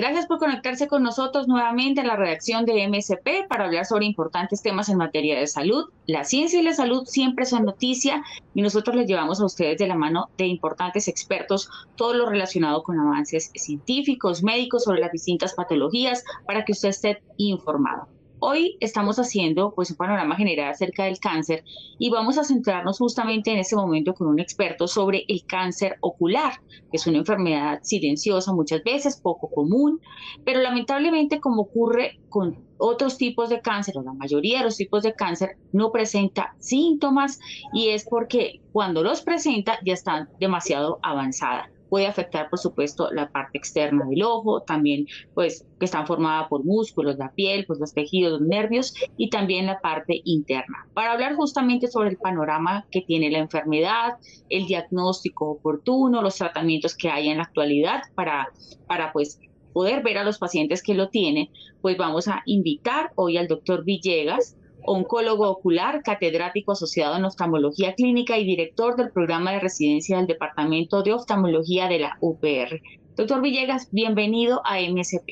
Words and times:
Gracias 0.00 0.24
por 0.24 0.38
conectarse 0.38 0.88
con 0.88 1.02
nosotros 1.02 1.46
nuevamente 1.46 2.00
en 2.00 2.06
la 2.06 2.16
redacción 2.16 2.64
de 2.64 2.88
MSP 2.88 3.46
para 3.46 3.66
hablar 3.66 3.84
sobre 3.84 4.06
importantes 4.06 4.62
temas 4.62 4.88
en 4.88 4.96
materia 4.96 5.38
de 5.38 5.46
salud. 5.46 5.90
La 6.06 6.24
ciencia 6.24 6.58
y 6.58 6.62
la 6.62 6.72
salud 6.72 7.04
siempre 7.04 7.44
son 7.44 7.66
noticia 7.66 8.22
y 8.54 8.62
nosotros 8.62 8.96
les 8.96 9.06
llevamos 9.06 9.42
a 9.42 9.44
ustedes 9.44 9.76
de 9.76 9.86
la 9.86 9.96
mano 9.96 10.30
de 10.38 10.46
importantes 10.46 11.06
expertos 11.06 11.68
todo 11.96 12.14
lo 12.14 12.30
relacionado 12.30 12.82
con 12.82 12.98
avances 12.98 13.50
científicos, 13.54 14.42
médicos 14.42 14.84
sobre 14.84 15.02
las 15.02 15.12
distintas 15.12 15.52
patologías 15.52 16.24
para 16.46 16.64
que 16.64 16.72
usted 16.72 16.88
esté 16.88 17.22
informado. 17.36 18.08
Hoy 18.42 18.78
estamos 18.80 19.18
haciendo 19.18 19.74
pues 19.74 19.90
un 19.90 19.98
panorama 19.98 20.34
general 20.34 20.70
acerca 20.70 21.04
del 21.04 21.20
cáncer 21.20 21.62
y 21.98 22.08
vamos 22.08 22.38
a 22.38 22.44
centrarnos 22.44 22.96
justamente 22.96 23.52
en 23.52 23.58
este 23.58 23.76
momento 23.76 24.14
con 24.14 24.28
un 24.28 24.40
experto 24.40 24.88
sobre 24.88 25.26
el 25.28 25.44
cáncer 25.44 25.98
ocular, 26.00 26.54
que 26.90 26.96
es 26.96 27.06
una 27.06 27.18
enfermedad 27.18 27.80
silenciosa 27.82 28.54
muchas 28.54 28.82
veces, 28.82 29.20
poco 29.20 29.50
común, 29.50 30.00
pero 30.42 30.62
lamentablemente 30.62 31.38
como 31.38 31.62
ocurre 31.62 32.18
con 32.30 32.64
otros 32.78 33.18
tipos 33.18 33.50
de 33.50 33.60
cáncer 33.60 33.98
o 33.98 34.02
la 34.02 34.14
mayoría 34.14 34.60
de 34.60 34.64
los 34.64 34.78
tipos 34.78 35.02
de 35.02 35.12
cáncer 35.12 35.58
no 35.72 35.92
presenta 35.92 36.54
síntomas 36.60 37.40
y 37.74 37.90
es 37.90 38.06
porque 38.08 38.62
cuando 38.72 39.02
los 39.02 39.20
presenta 39.20 39.78
ya 39.84 39.92
están 39.92 40.30
demasiado 40.38 40.98
avanzada 41.02 41.68
puede 41.90 42.06
afectar, 42.06 42.48
por 42.48 42.58
supuesto, 42.58 43.10
la 43.12 43.28
parte 43.30 43.58
externa 43.58 44.06
del 44.08 44.22
ojo, 44.22 44.62
también, 44.62 45.06
pues, 45.34 45.66
que 45.78 45.84
están 45.84 46.06
formada 46.06 46.48
por 46.48 46.64
músculos, 46.64 47.18
la 47.18 47.32
piel, 47.32 47.66
pues, 47.66 47.80
los 47.80 47.92
tejidos, 47.92 48.40
los 48.40 48.48
nervios 48.48 48.94
y 49.16 49.28
también 49.28 49.66
la 49.66 49.80
parte 49.80 50.22
interna. 50.24 50.86
Para 50.94 51.12
hablar 51.12 51.34
justamente 51.34 51.88
sobre 51.88 52.10
el 52.10 52.16
panorama 52.16 52.86
que 52.90 53.02
tiene 53.02 53.30
la 53.30 53.38
enfermedad, 53.38 54.18
el 54.48 54.66
diagnóstico 54.66 55.50
oportuno, 55.50 56.22
los 56.22 56.36
tratamientos 56.36 56.96
que 56.96 57.10
hay 57.10 57.28
en 57.28 57.38
la 57.38 57.42
actualidad 57.42 58.02
para, 58.14 58.48
para 58.86 59.12
pues, 59.12 59.38
poder 59.72 60.02
ver 60.02 60.18
a 60.18 60.24
los 60.24 60.38
pacientes 60.38 60.82
que 60.82 60.94
lo 60.94 61.08
tienen, 61.08 61.48
pues 61.80 61.96
vamos 61.96 62.28
a 62.28 62.42
invitar 62.46 63.10
hoy 63.16 63.36
al 63.36 63.48
doctor 63.48 63.84
Villegas, 63.84 64.56
oncólogo 64.84 65.48
ocular, 65.48 66.02
catedrático 66.02 66.72
asociado 66.72 67.16
en 67.16 67.24
oftalmología 67.24 67.94
clínica 67.94 68.38
y 68.38 68.44
director 68.44 68.96
del 68.96 69.10
programa 69.10 69.52
de 69.52 69.60
residencia 69.60 70.16
del 70.16 70.26
Departamento 70.26 71.02
de 71.02 71.12
Oftalmología 71.12 71.88
de 71.88 71.98
la 72.00 72.16
UPR. 72.20 72.80
Doctor 73.16 73.42
Villegas, 73.42 73.88
bienvenido 73.92 74.62
a 74.64 74.78
MSP. 74.80 75.26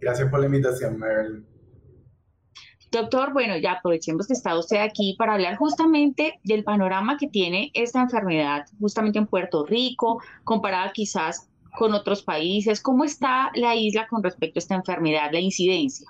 Gracias 0.00 0.28
por 0.30 0.40
la 0.40 0.46
invitación, 0.46 0.98
Marilyn. 0.98 1.46
Doctor, 2.90 3.32
bueno, 3.32 3.56
ya 3.56 3.72
aprovechemos 3.72 4.26
que 4.26 4.34
está 4.34 4.58
usted 4.58 4.76
aquí 4.76 5.14
para 5.18 5.32
hablar 5.32 5.56
justamente 5.56 6.38
del 6.44 6.62
panorama 6.62 7.16
que 7.16 7.26
tiene 7.26 7.70
esta 7.72 8.02
enfermedad, 8.02 8.66
justamente 8.80 9.18
en 9.18 9.26
Puerto 9.26 9.64
Rico, 9.64 10.20
comparada 10.44 10.92
quizás 10.92 11.48
con 11.78 11.94
otros 11.94 12.22
países. 12.22 12.82
¿Cómo 12.82 13.04
está 13.04 13.50
la 13.54 13.74
isla 13.74 14.06
con 14.08 14.22
respecto 14.22 14.58
a 14.58 14.60
esta 14.60 14.74
enfermedad, 14.74 15.30
la 15.32 15.40
incidencia? 15.40 16.06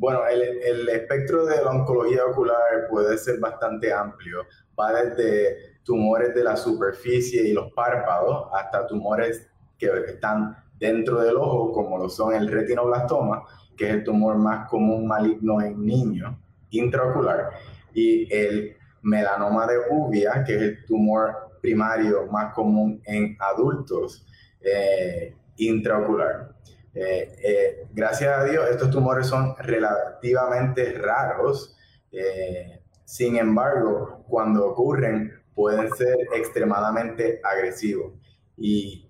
Bueno, 0.00 0.26
el, 0.26 0.88
espectro 0.88 1.44
de 1.44 1.62
la 1.62 1.72
oncología 1.72 2.24
ocular 2.24 2.88
puede 2.88 3.18
ser 3.18 3.38
bastante 3.38 3.92
amplio. 3.92 4.46
Va 4.78 4.94
desde 4.94 5.82
tumores 5.84 6.34
de 6.34 6.42
la 6.42 6.56
superficie 6.56 7.46
y 7.46 7.52
los 7.52 7.70
párpados 7.74 8.48
hasta 8.54 8.86
tumores 8.86 9.46
que 9.76 9.90
están 10.08 10.56
dentro 10.78 11.20
del 11.20 11.36
ojo, 11.36 11.72
como 11.72 11.98
lo 11.98 12.08
son 12.08 12.34
el 12.34 12.50
retinoblastoma, 12.50 13.44
que 13.76 13.88
es 13.88 13.94
el 13.96 14.04
tumor 14.04 14.38
más 14.38 14.70
común 14.70 15.06
maligno 15.06 15.60
en 15.60 15.84
niños, 15.84 16.34
intraocular, 16.70 17.50
y 17.92 18.26
el 18.34 18.74
melanoma 19.02 19.66
de 19.66 19.80
uvia, 19.90 20.42
que 20.44 20.54
es 20.54 20.62
el 20.62 20.84
tumor 20.86 21.58
primario 21.60 22.26
más 22.28 22.54
común 22.54 23.02
en 23.04 23.36
adultos, 23.38 24.26
eh, 24.62 25.36
intraocular. 25.58 26.54
Eh, 26.94 27.36
eh, 27.42 27.86
gracias 27.92 28.36
a 28.36 28.44
Dios, 28.44 28.68
estos 28.70 28.90
tumores 28.90 29.26
son 29.26 29.54
relativamente 29.58 30.92
raros. 30.92 31.76
Eh, 32.10 32.82
sin 33.04 33.36
embargo, 33.36 34.24
cuando 34.28 34.66
ocurren, 34.66 35.32
pueden 35.54 35.90
ser 35.92 36.16
extremadamente 36.34 37.40
agresivos. 37.44 38.12
Y 38.56 39.08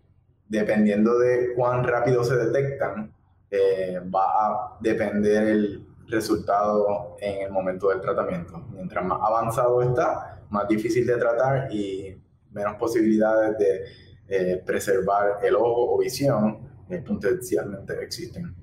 dependiendo 0.49 1.19
de 1.19 1.55
cuán 1.55 1.85
rápido 1.85 2.25
se 2.25 2.37
detectan, 2.37 3.15
va 4.15 4.47
a 4.47 4.79
depender 4.81 5.49
el 5.49 5.87
resultado 6.07 7.17
en 7.21 7.47
el 7.47 7.51
momento 7.51 7.89
del 7.89 8.01
tratamiento. 8.01 8.59
Mientras 8.73 9.05
más 9.05 9.19
avanzado 9.21 9.83
está, 9.83 10.41
más 10.51 10.69
difícil 10.69 11.05
de 11.07 11.17
tratar 11.17 11.73
y 11.73 12.17
menos 12.53 12.77
posibilidades 12.77 13.57
de 14.29 14.57
preservar 14.59 15.39
el 15.43 15.57
ojo 15.57 15.95
o 15.95 15.99
visión 15.99 16.70
potencialmente 16.99 17.95
existen. 18.03 18.55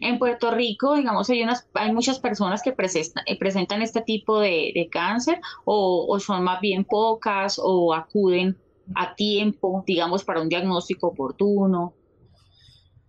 En 0.00 0.18
Puerto 0.18 0.50
Rico, 0.50 0.94
digamos, 0.94 1.28
hay, 1.28 1.42
unas, 1.42 1.68
hay 1.74 1.92
muchas 1.92 2.18
personas 2.18 2.62
que 2.62 2.70
eh, 2.70 3.38
presentan, 3.38 3.82
este 3.82 4.00
tipo 4.00 4.40
de, 4.40 4.88
cáncer 4.90 5.40
o, 5.64 6.18
son 6.20 6.42
más 6.42 6.60
bien 6.60 6.84
pocas 6.84 7.60
o 7.62 7.92
acuden 7.92 8.56
a 8.94 9.14
tiempo, 9.14 9.84
digamos, 9.86 10.24
para 10.24 10.40
un 10.40 10.48
diagnóstico 10.48 11.08
oportuno. 11.08 11.94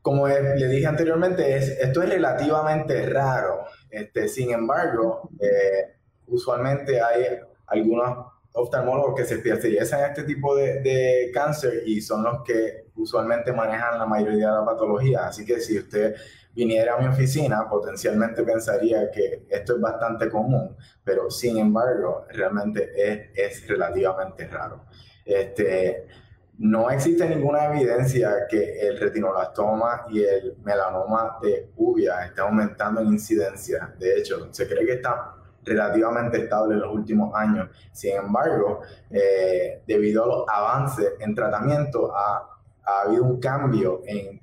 Como 0.01 0.27
le 0.27 0.67
dije 0.67 0.85
anteriormente, 0.85 1.55
es, 1.55 1.69
esto 1.69 2.01
es 2.01 2.09
relativamente 2.09 3.05
raro. 3.05 3.65
Este, 3.89 4.27
sin 4.27 4.51
embargo, 4.51 5.29
eh, 5.39 5.97
usualmente 6.27 7.01
hay 7.01 7.37
algunos 7.67 8.27
oftalmólogos 8.53 9.15
que 9.15 9.25
se 9.25 9.35
especializan 9.35 9.99
en 9.99 10.05
este 10.09 10.23
tipo 10.23 10.55
de, 10.55 11.29
cáncer 11.33 11.83
y 11.85 12.01
son 12.01 12.23
los 12.23 12.43
que 12.43 12.86
usualmente 12.97 13.53
manejan 13.53 13.97
la 13.97 14.05
mayoría 14.05 14.49
de 14.49 14.55
la 14.55 14.65
patología. 14.65 15.27
Así 15.27 15.45
que 15.45 15.59
si 15.59 15.79
usted 15.79 16.15
viniera 16.53 16.95
a 16.95 16.99
mi 16.99 17.07
oficina, 17.07 17.67
potencialmente 17.69 18.43
pensaría 18.43 19.11
que 19.11 19.45
esto 19.49 19.75
es 19.75 19.81
bastante 19.81 20.29
común, 20.29 20.75
pero 21.03 21.29
sin 21.29 21.57
embargo, 21.57 22.25
realmente 22.29 22.91
es, 22.95 23.29
es 23.33 23.67
relativamente 23.67 24.47
raro. 24.47 24.85
Este, 25.23 26.07
no 26.59 26.89
existe 26.89 27.29
ninguna 27.29 27.65
evidencia 27.65 28.47
que 28.49 28.79
el 28.79 28.99
retinoblastoma 28.99 30.07
y 30.09 30.23
el 30.23 30.57
melanoma 30.63 31.37
de 31.41 31.69
uvia 31.75 32.25
estén 32.25 32.45
aumentando 32.45 33.01
en 33.01 33.07
incidencia. 33.09 33.93
De 33.99 34.17
hecho, 34.17 34.47
se 34.51 34.67
cree 34.67 34.85
que 34.85 34.93
está 34.93 35.35
relativamente 35.63 36.37
estable 36.37 36.75
en 36.75 36.81
los 36.81 36.93
últimos 36.93 37.35
años. 37.35 37.69
Sin 37.91 38.15
embargo, 38.15 38.81
eh, 39.11 39.83
debido 39.85 40.23
a 40.23 40.27
los 40.27 40.45
avances 40.47 41.13
en 41.19 41.35
tratamiento, 41.35 42.11
habido 42.87 43.23
un 43.23 43.39
cambio 43.39 44.01
en 44.05 44.41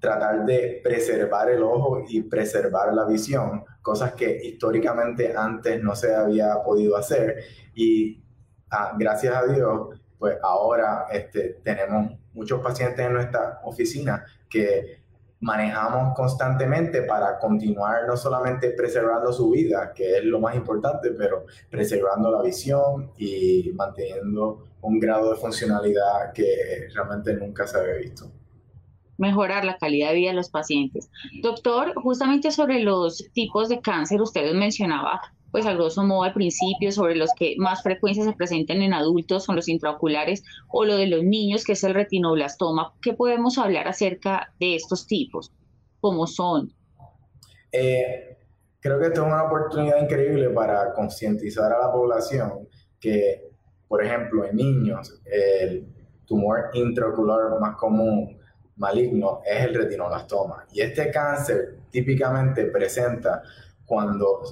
tratar 0.00 0.44
de 0.44 0.80
preservar 0.82 1.50
el 1.50 1.62
ojo 1.62 2.04
y 2.08 2.22
preservar 2.22 2.92
la 2.92 3.06
visión, 3.06 3.64
cosas 3.80 4.12
que 4.12 4.38
históricamente 4.44 5.34
antes 5.36 5.82
no 5.82 5.94
se 5.94 6.14
había 6.14 6.62
podido 6.62 6.96
hacer. 6.96 7.36
Y 7.74 8.22
ah, 8.70 8.94
gracias 8.98 9.34
a 9.34 9.46
Dios, 9.46 10.00
pues 10.18 10.36
ahora 10.42 11.06
este, 11.10 11.60
tenemos 11.62 12.18
muchos 12.34 12.60
pacientes 12.60 13.06
en 13.06 13.14
nuestra 13.14 13.60
oficina 13.64 14.24
que 14.48 15.02
manejamos 15.40 16.14
constantemente 16.16 17.02
para 17.02 17.38
continuar 17.38 18.06
no 18.06 18.16
solamente 18.16 18.70
preservando 18.70 19.32
su 19.32 19.50
vida, 19.50 19.92
que 19.94 20.18
es 20.18 20.24
lo 20.24 20.40
más 20.40 20.56
importante, 20.56 21.10
pero 21.12 21.46
preservando 21.70 22.30
la 22.30 22.42
visión 22.42 23.12
y 23.16 23.70
manteniendo 23.74 24.64
un 24.80 24.98
grado 24.98 25.30
de 25.30 25.36
funcionalidad 25.36 26.32
que 26.32 26.88
realmente 26.94 27.34
nunca 27.34 27.66
se 27.66 27.78
había 27.78 27.94
visto. 27.94 28.30
Mejorar 29.16 29.64
la 29.64 29.78
calidad 29.78 30.10
de 30.10 30.14
vida 30.16 30.30
de 30.30 30.36
los 30.36 30.50
pacientes. 30.50 31.10
Doctor, 31.42 31.92
justamente 31.94 32.52
sobre 32.52 32.80
los 32.80 33.28
tipos 33.32 33.68
de 33.68 33.80
cáncer, 33.80 34.20
usted 34.20 34.52
mencionaba 34.54 35.20
pues 35.50 35.66
a 35.66 35.74
grosso 35.74 36.02
modo 36.04 36.24
al 36.24 36.32
principio, 36.32 36.92
sobre 36.92 37.16
los 37.16 37.30
que 37.36 37.54
más 37.58 37.82
frecuencia 37.82 38.24
se 38.24 38.32
presentan 38.32 38.82
en 38.82 38.92
adultos 38.92 39.44
son 39.44 39.56
los 39.56 39.68
intraoculares 39.68 40.42
o 40.68 40.84
lo 40.84 40.96
de 40.96 41.06
los 41.06 41.22
niños, 41.24 41.64
que 41.64 41.72
es 41.72 41.84
el 41.84 41.94
retinoblastoma. 41.94 42.94
¿Qué 43.00 43.14
podemos 43.14 43.58
hablar 43.58 43.88
acerca 43.88 44.52
de 44.60 44.74
estos 44.74 45.06
tipos? 45.06 45.52
¿Cómo 46.00 46.26
son? 46.26 46.72
Eh, 47.72 48.36
creo 48.80 48.98
que 48.98 49.06
esto 49.06 49.22
es 49.22 49.26
una 49.26 49.44
oportunidad 49.44 50.02
increíble 50.02 50.50
para 50.50 50.92
concientizar 50.92 51.72
a 51.72 51.86
la 51.86 51.92
población 51.92 52.68
que, 53.00 53.50
por 53.86 54.04
ejemplo, 54.04 54.44
en 54.44 54.56
niños, 54.56 55.20
el 55.24 55.86
tumor 56.26 56.70
intraocular 56.74 57.58
más 57.60 57.76
común 57.76 58.38
maligno 58.76 59.40
es 59.44 59.64
el 59.64 59.74
retinoblastoma. 59.74 60.66
Y 60.72 60.80
este 60.82 61.10
cáncer 61.10 61.78
típicamente 61.90 62.66
presenta 62.66 63.42
cuando 63.84 64.42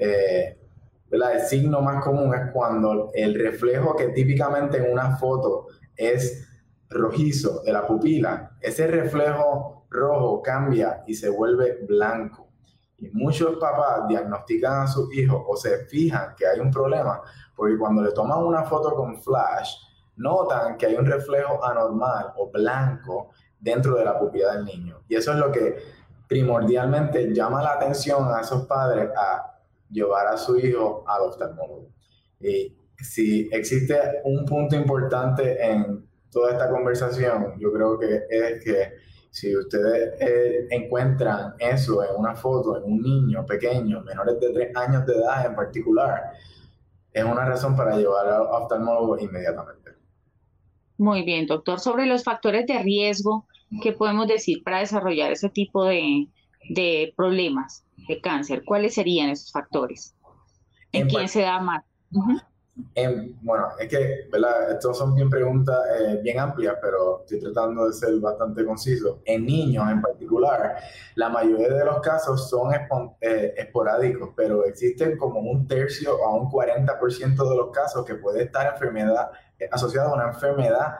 eh, 0.00 0.58
el 1.10 1.40
signo 1.40 1.80
más 1.80 2.04
común 2.04 2.34
es 2.34 2.50
cuando 2.52 3.10
el 3.14 3.34
reflejo 3.38 3.96
que 3.96 4.08
típicamente 4.08 4.78
en 4.78 4.92
una 4.92 5.16
foto 5.16 5.66
es 5.96 6.46
rojizo 6.90 7.62
de 7.62 7.72
la 7.72 7.86
pupila, 7.86 8.56
ese 8.60 8.86
reflejo 8.86 9.86
rojo 9.90 10.42
cambia 10.42 11.02
y 11.06 11.14
se 11.14 11.28
vuelve 11.28 11.84
blanco. 11.86 12.48
Y 12.98 13.10
muchos 13.10 13.56
papás 13.58 14.08
diagnostican 14.08 14.82
a 14.82 14.86
sus 14.86 15.12
hijos 15.14 15.42
o 15.46 15.56
se 15.56 15.86
fijan 15.86 16.34
que 16.36 16.46
hay 16.46 16.60
un 16.60 16.70
problema 16.70 17.22
porque 17.58 17.76
cuando 17.76 18.02
le 18.02 18.12
toman 18.12 18.44
una 18.44 18.62
foto 18.62 18.94
con 18.94 19.20
flash, 19.20 19.74
notan 20.16 20.76
que 20.76 20.86
hay 20.86 20.94
un 20.94 21.04
reflejo 21.04 21.64
anormal 21.64 22.32
o 22.36 22.50
blanco 22.50 23.30
dentro 23.58 23.96
de 23.96 24.04
la 24.04 24.16
pupila 24.16 24.54
del 24.54 24.64
niño. 24.64 25.02
Y 25.08 25.16
eso 25.16 25.32
es 25.32 25.38
lo 25.38 25.50
que 25.50 25.76
primordialmente 26.28 27.34
llama 27.34 27.60
la 27.60 27.72
atención 27.72 28.32
a 28.32 28.42
esos 28.42 28.66
padres 28.66 29.10
a 29.16 29.57
llevar 29.90 30.26
a 30.26 30.36
su 30.36 30.58
hijo 30.58 31.04
al 31.06 31.22
oftalmólogo. 31.22 31.88
Y 32.40 32.76
si 32.98 33.48
existe 33.52 33.98
un 34.24 34.44
punto 34.44 34.76
importante 34.76 35.64
en 35.64 36.06
toda 36.30 36.52
esta 36.52 36.68
conversación, 36.70 37.54
yo 37.58 37.72
creo 37.72 37.98
que 37.98 38.22
es 38.28 38.64
que 38.64 38.92
si 39.30 39.56
ustedes 39.56 40.20
eh, 40.20 40.66
encuentran 40.70 41.54
eso 41.58 42.02
en 42.02 42.16
una 42.16 42.34
foto, 42.34 42.76
en 42.76 42.84
un 42.84 43.02
niño 43.02 43.46
pequeño, 43.46 44.02
menores 44.02 44.40
de 44.40 44.52
3 44.52 44.76
años 44.76 45.06
de 45.06 45.14
edad 45.14 45.46
en 45.46 45.54
particular, 45.54 46.32
es 47.12 47.24
una 47.24 47.44
razón 47.44 47.76
para 47.76 47.96
llevar 47.96 48.26
al 48.26 48.42
oftalmólogo 48.42 49.18
inmediatamente. 49.18 49.92
Muy 50.96 51.22
bien, 51.22 51.46
doctor. 51.46 51.78
Sobre 51.78 52.06
los 52.06 52.24
factores 52.24 52.66
de 52.66 52.82
riesgo, 52.82 53.46
¿qué 53.82 53.92
podemos 53.92 54.26
decir 54.26 54.64
para 54.64 54.80
desarrollar 54.80 55.30
ese 55.30 55.48
tipo 55.48 55.84
de, 55.84 56.26
de 56.70 57.12
problemas 57.16 57.84
de 58.06 58.20
cáncer? 58.20 58.62
¿Cuáles 58.64 58.94
serían 58.94 59.30
esos 59.30 59.50
factores? 59.50 60.14
¿En, 60.92 61.08
quién 61.08 61.28
se 61.28 61.42
da 61.42 61.60
más? 61.60 61.84
bueno, 63.42 63.68
es 63.80 63.88
que, 63.88 64.28
¿verdad? 64.30 64.72
Estas 64.72 64.96
son 64.96 65.14
bien 65.14 65.28
preguntas 65.28 65.76
eh, 66.00 66.20
bien 66.22 66.38
amplias, 66.38 66.76
pero 66.80 67.20
estoy 67.20 67.40
tratando 67.40 67.86
de 67.86 67.92
ser 67.92 68.14
bastante 68.20 68.64
conciso. 68.64 69.20
En 69.24 69.46
niños 69.46 69.90
en 69.90 70.00
particular, 70.00 70.76
la 71.16 71.28
mayoría 71.28 71.68
de 71.68 71.84
los 71.84 72.00
casos 72.00 72.48
son 72.48 72.72
eh, 73.20 73.54
esporádicos, 73.56 74.30
pero 74.36 74.64
existen 74.64 75.16
como 75.18 75.40
un 75.40 75.66
tercio 75.66 76.24
a 76.24 76.34
un 76.34 76.48
40% 76.48 77.50
de 77.50 77.56
los 77.56 77.70
casos 77.72 78.04
que 78.04 78.14
puede 78.14 78.44
estar 78.44 78.72
enfermedad, 78.72 79.30
eh, 79.58 79.68
asociada 79.72 80.10
a 80.10 80.14
una 80.14 80.28
enfermedad 80.28 80.94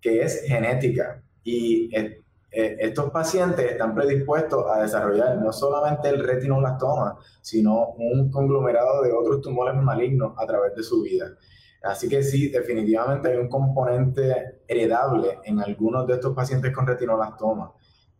que 0.00 0.22
es 0.22 0.42
genética. 0.46 1.22
Y 1.44 1.90
eh, 2.52 2.76
estos 2.80 3.10
pacientes 3.10 3.70
están 3.70 3.94
predispuestos 3.94 4.64
a 4.68 4.82
desarrollar 4.82 5.36
no 5.38 5.52
solamente 5.52 6.08
el 6.08 6.22
retinoblastoma, 6.22 7.18
sino 7.40 7.90
un 7.90 8.30
conglomerado 8.30 9.02
de 9.02 9.12
otros 9.12 9.40
tumores 9.40 9.76
malignos 9.76 10.34
a 10.36 10.46
través 10.46 10.74
de 10.74 10.82
su 10.82 11.02
vida. 11.02 11.36
Así 11.82 12.08
que 12.08 12.22
sí, 12.22 12.48
definitivamente 12.48 13.28
hay 13.28 13.36
un 13.36 13.48
componente 13.48 14.62
heredable 14.66 15.38
en 15.44 15.60
algunos 15.60 16.06
de 16.06 16.14
estos 16.14 16.34
pacientes 16.34 16.74
con 16.74 16.86
retinoblastoma. 16.86 17.72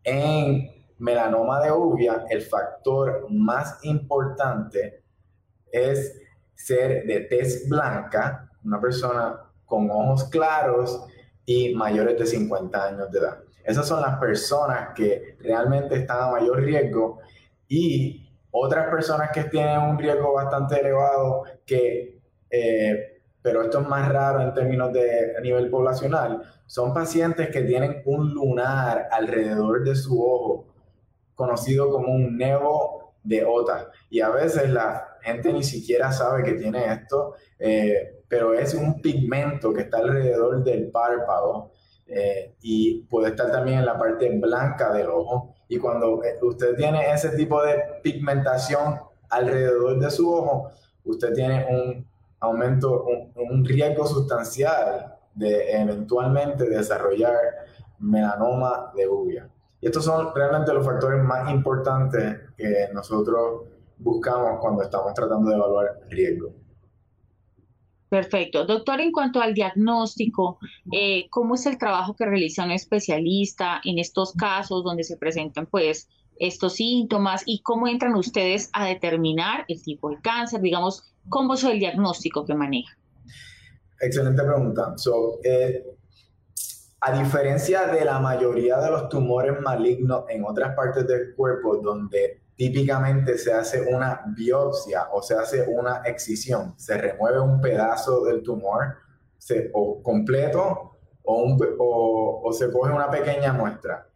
En 0.02 0.68
melanoma 0.98 1.60
de 1.60 1.72
uvia, 1.72 2.24
el 2.30 2.42
factor 2.42 3.26
más 3.30 3.78
importante 3.82 5.02
es 5.72 6.20
ser 6.54 7.04
de 7.06 7.20
tez 7.20 7.68
blanca, 7.68 8.50
una 8.64 8.80
persona 8.80 9.40
con 9.64 9.90
ojos 9.90 10.24
claros 10.24 11.04
y 11.44 11.74
mayores 11.74 12.18
de 12.18 12.26
50 12.26 12.84
años 12.84 13.10
de 13.10 13.18
edad. 13.18 13.38
Esas 13.64 13.86
son 13.86 14.00
las 14.00 14.18
personas 14.18 14.90
que 14.94 15.36
realmente 15.40 15.96
están 15.96 16.22
a 16.22 16.30
mayor 16.30 16.62
riesgo 16.62 17.20
y 17.68 18.28
otras 18.50 18.88
personas 18.88 19.30
que 19.32 19.44
tienen 19.44 19.80
un 19.80 19.98
riesgo 19.98 20.32
bastante 20.32 20.80
elevado, 20.80 21.44
que, 21.64 22.20
eh, 22.50 23.22
pero 23.40 23.62
esto 23.62 23.80
es 23.80 23.88
más 23.88 24.08
raro 24.08 24.40
en 24.42 24.52
términos 24.54 24.92
de 24.92 25.34
nivel 25.42 25.70
poblacional, 25.70 26.42
son 26.66 26.92
pacientes 26.92 27.48
que 27.50 27.62
tienen 27.62 28.02
un 28.04 28.32
lunar 28.32 29.08
alrededor 29.10 29.84
de 29.84 29.94
su 29.94 30.20
ojo, 30.20 30.66
conocido 31.34 31.90
como 31.90 32.12
un 32.12 32.36
nevo 32.36 33.14
de 33.22 33.44
OTA. 33.44 33.90
Y 34.10 34.20
a 34.20 34.30
veces 34.30 34.70
la 34.70 35.16
gente 35.22 35.52
ni 35.52 35.62
siquiera 35.62 36.12
sabe 36.12 36.42
que 36.42 36.54
tiene 36.54 36.92
esto, 36.92 37.34
eh, 37.58 38.22
pero 38.28 38.54
es 38.54 38.74
un 38.74 39.00
pigmento 39.00 39.72
que 39.72 39.82
está 39.82 39.98
alrededor 39.98 40.62
del 40.64 40.90
párpado 40.90 41.72
eh, 42.12 42.56
y 42.60 43.02
puede 43.02 43.28
estar 43.28 43.52
también 43.52 43.78
en 43.78 43.86
la 43.86 43.96
parte 43.96 44.28
blanca 44.36 44.92
del 44.92 45.08
ojo. 45.08 45.54
Y 45.68 45.78
cuando 45.78 46.22
eh, 46.24 46.38
usted 46.42 46.74
tiene 46.76 47.12
ese 47.12 47.30
tipo 47.30 47.62
de 47.62 47.80
pigmentación 48.02 48.98
alrededor 49.28 50.00
de 50.00 50.10
su 50.10 50.28
ojo, 50.28 50.70
usted 51.04 51.32
tiene 51.32 51.66
un 51.70 52.04
aumento, 52.40 53.04
un, 53.36 53.64
riesgo 53.64 54.06
sustancial 54.06 55.14
de 55.34 55.70
eventualmente 55.70 56.68
desarrollar 56.68 57.36
melanoma 58.00 58.90
de 58.96 59.06
uvia. 59.06 59.48
Y 59.80 59.86
estos 59.86 60.04
son 60.04 60.34
realmente 60.34 60.72
los 60.72 60.84
factores 60.84 61.22
más 61.22 61.48
importantes 61.48 62.40
que 62.56 62.88
nosotros 62.92 63.68
buscamos 63.98 64.58
cuando 64.60 64.82
estamos 64.82 65.14
tratando 65.14 65.48
de 65.48 65.56
evaluar 65.56 66.00
riesgo. 66.08 66.50
Perfecto. 68.10 68.66
Doctor, 68.66 69.00
en 69.00 69.12
cuanto 69.12 69.40
al 69.40 69.54
diagnóstico, 69.54 70.58
eh, 70.92 71.28
¿cómo 71.30 71.54
es 71.54 71.64
el 71.66 71.78
trabajo 71.78 72.14
que 72.16 72.26
realiza 72.26 72.64
un 72.64 72.72
especialista 72.72 73.80
en 73.84 74.00
estos 74.00 74.32
casos 74.32 74.82
donde 74.82 75.04
se 75.04 75.16
presentan 75.16 75.66
pues 75.66 76.08
estos 76.40 76.74
síntomas 76.74 77.44
y 77.46 77.62
cómo 77.62 77.86
entran 77.86 78.16
ustedes 78.16 78.68
a 78.72 78.84
determinar 78.86 79.64
el 79.68 79.80
tipo 79.80 80.10
de 80.10 80.20
cáncer? 80.20 80.60
Digamos, 80.60 81.04
¿cómo 81.28 81.54
es 81.54 81.62
el 81.62 81.78
diagnóstico 81.78 82.44
que 82.44 82.54
maneja? 82.54 82.98
Excelente 84.00 84.42
pregunta. 84.42 84.96
Eh, 85.44 85.84
a 87.02 87.12
diferencia 87.12 87.86
de 87.86 88.04
la 88.04 88.18
mayoría 88.18 88.78
de 88.78 88.90
los 88.90 89.08
tumores 89.08 89.58
malignos 89.60 90.24
en 90.28 90.44
otras 90.44 90.74
partes 90.74 91.06
del 91.06 91.34
cuerpo 91.34 91.78
donde 91.78 92.42
típicamente 92.56 93.38
se 93.38 93.54
hace 93.54 93.80
una 93.94 94.22
biopsia 94.36 95.08
o 95.12 95.22
se 95.22 95.34
hace 95.34 95.66
una 95.66 96.02
excisión. 96.04 96.74
Se 96.76 96.98
remueve 96.98 97.40
un 97.40 97.58
pedazo 97.60 98.22
del 98.24 98.42
tumor 98.42 98.96
o 99.72 100.02
completo 100.02 100.98
o, 101.22 102.42
o, 102.44 102.52
se 102.52 102.70
coge 102.70 102.92
una 102.92 103.10
pequeña 103.10 103.54
muestra. 103.54 104.06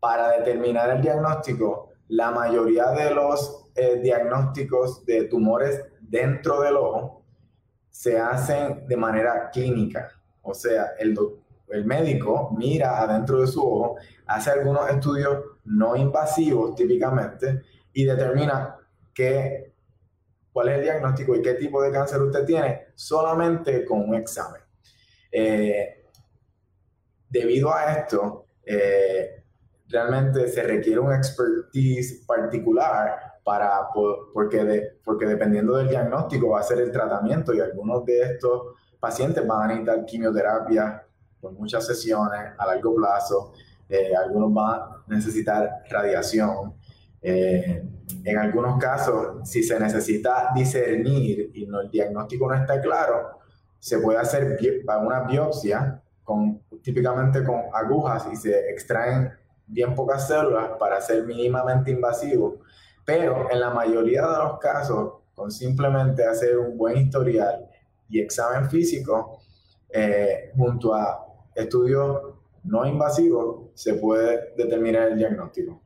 Para 0.00 0.30
determinar 0.30 0.90
el 0.90 1.02
diagnóstico, 1.02 1.90
la 2.08 2.32
mayoría 2.32 2.86
de 2.90 3.14
los 3.14 3.70
eh, 3.76 4.00
diagnósticos 4.02 5.04
de 5.06 5.24
tumores 5.24 5.80
dentro 6.00 6.62
del 6.62 6.74
ojo 6.76 7.22
se 7.88 8.18
hacen 8.18 8.86
de 8.88 8.96
manera 8.96 9.50
clínica. 9.50 10.10
O 10.42 10.54
sea, 10.54 10.92
el, 10.98 11.16
el 11.70 11.84
médico 11.84 12.50
mira 12.56 13.00
adentro 13.00 13.40
de 13.40 13.46
su 13.46 13.60
ojo, 13.60 13.96
hace 14.26 14.50
algunos 14.50 14.88
estudios 14.90 15.38
no 15.64 15.96
invasivos 15.96 16.74
típicamente 16.74 17.62
y 17.92 18.04
determina 18.04 18.76
qué, 19.14 19.72
cuál 20.52 20.68
es 20.68 20.78
el 20.78 20.82
diagnóstico 20.82 21.34
y 21.34 21.42
qué 21.42 21.54
tipo 21.54 21.82
de 21.82 21.92
cáncer 21.92 22.20
usted 22.22 22.44
tiene 22.44 22.88
solamente 22.94 23.84
con 23.84 24.08
un 24.08 24.14
examen. 24.14 24.60
Eh, 25.30 26.06
debido 27.28 27.72
a 27.72 27.92
esto, 27.92 28.46
eh, 28.64 29.44
realmente 29.88 30.48
se 30.48 30.62
requiere 30.62 31.00
un 31.00 31.12
expertise 31.12 32.24
particular 32.26 33.38
para, 33.44 33.88
porque, 34.32 34.98
porque 35.04 35.26
dependiendo 35.26 35.76
del 35.76 35.88
diagnóstico 35.88 36.50
va 36.50 36.60
a 36.60 36.64
ser 36.64 36.80
el 36.80 36.90
tratamiento 36.90 37.54
y 37.54 37.60
algunos 37.60 38.04
de 38.04 38.22
estos 38.22 38.74
pacientes 38.98 39.46
van 39.46 39.62
a 39.62 39.66
necesitar 39.68 40.04
quimioterapia 40.04 41.06
por 41.40 41.52
muchas 41.52 41.86
sesiones 41.86 42.52
a 42.58 42.66
largo 42.66 42.94
plazo, 42.94 43.52
eh, 43.88 44.14
algunos 44.14 44.52
van 44.52 44.80
a 44.80 45.04
necesitar 45.08 45.82
radiación. 45.88 46.74
Eh, 47.22 47.82
en 48.24 48.38
algunos 48.38 48.78
casos, 48.78 49.48
si 49.48 49.62
se 49.62 49.78
necesita 49.78 50.50
discernir 50.54 51.50
y 51.54 51.66
no, 51.66 51.80
el 51.80 51.90
diagnóstico 51.90 52.48
no 52.48 52.54
está 52.54 52.80
claro, 52.80 53.38
se 53.78 53.98
puede 53.98 54.18
hacer 54.18 54.58
una 55.02 55.22
biopsia 55.22 56.02
con, 56.22 56.62
típicamente 56.82 57.42
con 57.44 57.62
agujas 57.72 58.28
y 58.32 58.36
se 58.36 58.70
extraen 58.70 59.32
bien 59.66 59.94
pocas 59.94 60.26
células 60.26 60.70
para 60.78 61.00
ser 61.00 61.24
mínimamente 61.24 61.90
invasivo. 61.90 62.60
Pero 63.04 63.50
en 63.50 63.60
la 63.60 63.70
mayoría 63.70 64.22
de 64.26 64.38
los 64.38 64.58
casos, 64.58 65.14
con 65.34 65.50
simplemente 65.50 66.24
hacer 66.24 66.58
un 66.58 66.76
buen 66.76 66.98
historial 66.98 67.66
y 68.08 68.20
examen 68.20 68.68
físico, 68.68 69.40
eh, 69.88 70.52
junto 70.56 70.94
a 70.94 71.29
estudios 71.60 72.18
no 72.64 72.86
invasivos, 72.86 73.70
se 73.74 73.94
puede 73.94 74.54
determinar 74.56 75.12
el 75.12 75.18
diagnóstico. 75.18 75.80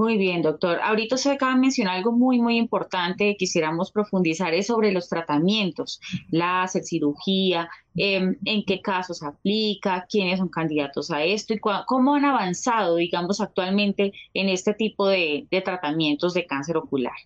Muy 0.00 0.16
bien, 0.16 0.40
doctor. 0.40 0.78
Ahorita 0.82 1.16
se 1.16 1.32
acaba 1.32 1.52
de 1.52 1.60
mencionar 1.60 1.96
algo 1.96 2.12
muy, 2.12 2.40
muy 2.40 2.56
importante 2.56 3.36
quisiéramos 3.36 3.90
profundizar 3.90 4.54
es 4.54 4.68
sobre 4.68 4.92
los 4.92 5.08
tratamientos, 5.08 6.00
la 6.30 6.66
cirugía, 6.68 7.68
em, 7.96 8.36
en 8.44 8.64
qué 8.64 8.80
casos 8.80 9.22
aplica, 9.22 10.06
quiénes 10.08 10.38
son 10.38 10.48
candidatos 10.48 11.10
a 11.10 11.24
esto 11.24 11.52
y 11.54 11.58
cómo 11.58 12.14
han 12.14 12.24
avanzado, 12.24 12.96
digamos, 12.96 13.40
actualmente 13.40 14.12
en 14.32 14.48
este 14.48 14.74
tipo 14.74 15.08
de, 15.08 15.46
tratamientos 15.64 16.34
de 16.34 16.46
cáncer 16.46 16.76
ocular. 16.76 17.16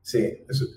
Sí, 0.00 0.18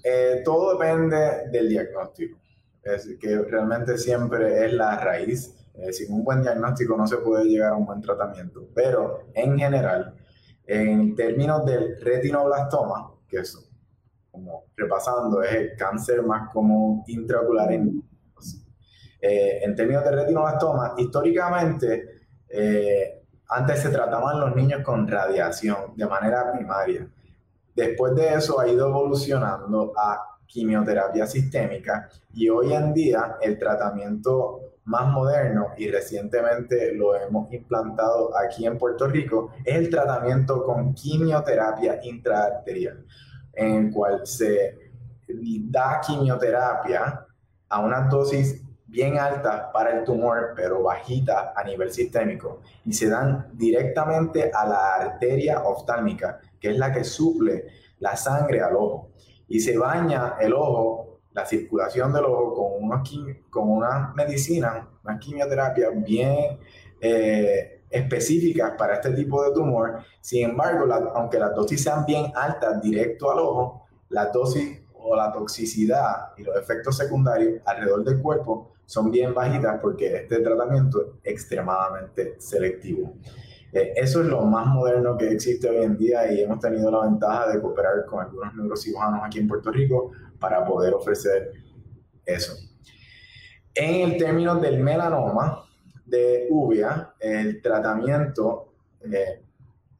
eh, 0.03 0.41
todo 0.43 0.74
depende 0.74 1.50
del 1.51 1.69
diagnóstico. 1.69 2.39
Es 2.83 3.09
que 3.19 3.38
realmente 3.43 3.98
siempre 3.98 4.65
es 4.65 4.74
la 4.74 4.98
raíz. 4.98 5.55
Eh, 5.75 5.93
sin 5.93 6.13
un 6.13 6.24
buen 6.24 6.41
diagnóstico 6.41 6.98
no 6.98 7.07
se 7.07 7.17
puede 7.17 7.45
llegar 7.45 7.74
a 7.74 7.75
un 7.75 7.86
buen 7.86 8.01
tratamiento. 8.01 8.67
Pero 8.74 9.29
en 9.33 9.57
general, 9.57 10.15
en 10.65 11.15
términos 11.15 11.65
del 11.65 12.00
retinoblastoma, 12.01 13.13
que 13.27 13.38
es 13.39 13.57
como 14.31 14.65
repasando, 14.75 15.41
es 15.43 15.53
el 15.53 15.75
cáncer 15.77 16.24
más 16.24 16.51
común 16.51 17.03
intraocular 17.07 17.71
en 17.74 18.03
eh, 19.21 19.59
en 19.63 19.75
términos 19.75 20.05
de 20.05 20.12
retinoblastoma, 20.12 20.93
históricamente, 20.98 22.19
antes 23.50 23.81
se 23.81 23.89
trataban 23.89 24.39
los 24.39 24.55
niños 24.55 24.81
con 24.81 25.07
radiación 25.07 25.93
de 25.95 26.07
manera 26.07 26.51
primaria. 26.53 27.05
Después 27.75 28.13
de 28.15 28.33
eso 28.33 28.59
ha 28.59 28.67
ido 28.67 28.88
evolucionando 28.88 29.93
a 29.98 30.38
quimioterapia 30.50 31.27
sistémica 31.27 32.10
y 32.34 32.50
hoy 32.50 32.74
en 32.74 32.91
día 32.94 33.38
el 33.39 33.60
tratamiento 33.60 34.62
más 34.86 35.08
moderno 35.13 35.68
y 35.77 35.88
recientemente 35.89 36.94
lo 36.96 37.15
hemos 37.15 37.53
implantado 37.53 38.36
aquí 38.36 38.65
en 38.65 38.77
Puerto 38.77 39.08
Rico 39.08 39.51
es 39.63 39.75
el 39.75 39.89
tratamiento 39.89 40.63
con 40.63 40.96
quimioterapia 40.96 42.00
intraarterial, 42.03 43.06
en 43.53 43.86
el 43.86 43.94
cual 43.94 44.25
se 44.25 44.77
da 45.27 46.01
quimioterapia 46.01 47.27
a 47.70 47.79
una 47.82 48.01
dosis 48.10 48.63
bien 48.88 49.20
alta 49.20 49.72
para 49.72 50.00
el 50.00 50.03
tumor, 50.03 50.53
pero 50.56 50.82
bajita 50.82 51.53
a 51.56 51.63
nivel 51.63 51.91
sistémico, 51.91 52.62
y 52.84 52.94
se 52.94 53.08
dan 53.08 53.48
directamente 53.53 54.50
a 54.51 54.68
la 54.68 54.96
arteria 54.96 55.62
oftálmica, 55.62 56.39
que 56.60 56.72
es 56.72 56.77
la 56.79 56.91
que 56.91 57.03
suple 57.03 57.65
la 58.00 58.15
sangre 58.15 58.62
al 58.62 58.75
ojo. 58.75 59.08
Y 59.50 59.60
se 59.60 59.77
baña 59.77 60.36
el 60.39 60.53
ojo, 60.53 61.20
la 61.34 61.46
circulación 61.46 62.13
del 62.13 62.25
ojo, 62.25 62.53
con, 62.53 62.84
unos 62.84 63.10
con 63.50 63.70
una 63.70 64.13
medicina, 64.15 64.88
una 65.03 65.20
quimioterapia 65.20 65.89
bien 65.89 66.60
eh, 67.01 67.82
específicas 67.89 68.74
para 68.77 68.96
este 68.96 69.12
tipo 69.12 69.44
de 69.44 69.53
tumor. 69.53 70.00
Sin 70.22 70.50
embargo, 70.50 70.91
aunque 71.15 71.39
las 71.39 71.53
dosis 71.56 71.84
sean 71.84 72.06
bien 72.06 72.32
altas 72.36 72.82
directo 72.82 73.32
al 73.32 73.39
ojo, 73.39 73.88
la 74.10 74.27
dosis 74.27 74.82
o 74.94 75.15
la 75.15 75.32
toxicidad 75.32 76.34
y 76.38 76.44
los 76.44 76.56
efectos 76.58 76.98
secundarios 76.98 77.62
alrededor 77.65 78.03
del 78.03 78.22
cuerpo 78.22 78.74
son 78.86 79.12
bien 79.12 79.34
bajitas 79.34 79.79
porque 79.82 80.15
este 80.15 80.39
tratamiento 80.39 81.20
es 81.24 81.34
extremadamente 81.34 82.36
selectivo. 82.39 83.13
Eh, 83.71 83.93
eso 83.95 84.21
es 84.21 84.27
lo 84.27 84.41
más 84.41 84.67
moderno 84.67 85.17
que 85.17 85.31
existe 85.31 85.69
hoy 85.69 85.83
en 85.83 85.97
día 85.97 86.31
y 86.31 86.41
hemos 86.41 86.59
tenido 86.59 86.89
la 86.89 87.07
ventaja 87.07 87.49
de 87.51 87.61
cooperar 87.61 88.05
con 88.05 88.23
algunos 88.23 88.55
neurocirujanos 88.55 89.21
aquí 89.23 89.39
en 89.39 89.47
Puerto 89.47 89.71
Rico 89.71 90.11
para 90.39 90.65
poder 90.65 90.93
ofrecer 90.93 91.51
eso. 92.25 92.53
En 93.75 94.09
el 94.11 94.17
término 94.17 94.55
del 94.55 94.79
melanoma 94.79 95.63
de 96.05 96.47
uvia, 96.49 97.13
el 97.19 97.61
tratamiento 97.61 98.73
eh, 99.01 99.43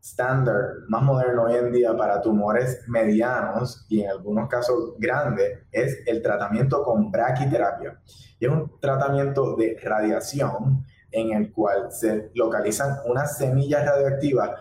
estándar 0.02 0.56
más 0.88 1.04
moderno 1.04 1.44
hoy 1.44 1.56
en 1.56 1.72
día 1.72 1.96
para 1.96 2.22
tumores 2.22 2.84
medianos 2.88 3.86
y 3.90 4.02
en 4.02 4.10
algunos 4.10 4.50
casos 4.50 4.96
grandes 4.98 5.60
es 5.72 6.00
el 6.08 6.22
tratamiento 6.22 6.84
con 6.84 7.12
braquiterapia. 7.12 8.00
Y 8.40 8.46
es 8.46 8.52
un 8.52 8.80
tratamiento 8.80 9.56
de 9.56 9.78
radiación 9.82 10.86
en 11.12 11.34
el 11.34 11.52
cual 11.52 11.92
se 11.92 12.32
localizan 12.34 13.00
unas 13.06 13.38
semillas 13.38 13.86
radioactivas 13.86 14.52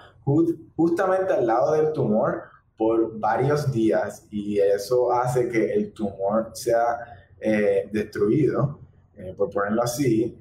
justamente 0.77 1.33
al 1.33 1.47
lado 1.47 1.73
del 1.73 1.93
tumor 1.93 2.43
por 2.77 3.19
varios 3.19 3.73
días 3.73 4.27
y 4.31 4.59
eso 4.59 5.13
hace 5.13 5.49
que 5.49 5.73
el 5.73 5.93
tumor 5.93 6.51
sea 6.55 6.99
eh, 7.41 7.89
destruido, 7.93 8.81
eh, 9.17 9.35
por 9.37 9.51
ponerlo 9.51 9.83
así, 9.83 10.39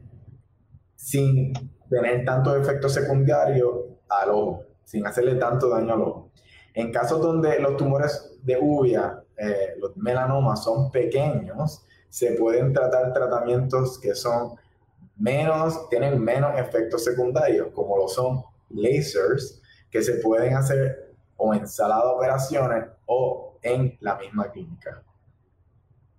sin 0.96 1.54
tener 1.90 2.26
tanto 2.26 2.56
efecto 2.56 2.90
secundario 2.90 4.00
al 4.10 4.30
ojo, 4.30 4.64
sin 4.84 5.06
hacerle 5.06 5.36
tanto 5.36 5.70
daño 5.70 5.94
al 5.94 6.02
ojo. 6.02 6.32
En 6.74 6.92
casos 6.92 7.22
donde 7.22 7.60
los 7.60 7.76
tumores 7.78 8.38
de 8.44 8.58
uvia, 8.60 9.24
eh, 9.36 9.76
los 9.80 9.98
melanomas 9.98 10.64
son 10.64 10.92
pequeños, 10.92 11.86
se 12.10 12.34
pueden 12.34 12.72
tratar 12.74 13.14
tratamientos 13.14 14.00
que 14.00 14.14
son 14.14 14.56
menos, 15.18 15.90
tienen 15.90 16.22
menos 16.22 16.58
efectos 16.58 17.04
secundarios, 17.04 17.70
como 17.74 17.98
lo 17.98 18.08
son 18.08 18.44
lasers, 18.70 19.62
que 19.90 20.02
se 20.02 20.16
pueden 20.16 20.56
hacer 20.56 21.16
o 21.38 21.54
en 21.54 21.68
sala 21.68 21.98
de 21.98 22.08
operaciones 22.08 22.86
o 23.06 23.58
en 23.62 23.98
la 24.02 24.16
misma 24.16 24.52
clínica. 24.52 25.04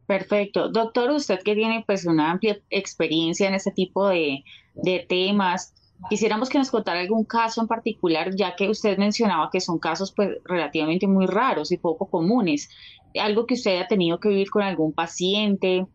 Perfecto. 0.06 0.70
Doctor, 0.70 1.10
usted 1.10 1.40
que 1.44 1.54
tiene 1.54 1.84
pues 1.86 2.06
una 2.06 2.30
amplia 2.30 2.58
experiencia 2.70 3.46
en 3.46 3.54
este 3.54 3.72
tipo 3.72 4.08
de, 4.08 4.42
de 4.74 5.04
temas, 5.06 5.74
quisiéramos 6.08 6.48
que 6.48 6.58
nos 6.58 6.70
contara 6.70 7.00
algún 7.00 7.24
caso 7.24 7.60
en 7.60 7.66
particular, 7.66 8.34
ya 8.34 8.56
que 8.56 8.68
usted 8.68 8.96
mencionaba 8.96 9.50
que 9.50 9.60
son 9.60 9.78
casos 9.78 10.12
pues 10.12 10.30
relativamente 10.44 11.06
muy 11.06 11.26
raros 11.26 11.72
y 11.72 11.76
poco 11.76 12.06
comunes. 12.06 12.70
Algo 13.20 13.46
que 13.46 13.54
usted 13.54 13.72
haya 13.72 13.88
tenido 13.88 14.18
que 14.18 14.28
vivir 14.30 14.50
con 14.50 14.62
algún 14.62 14.92
paciente, 14.92 15.86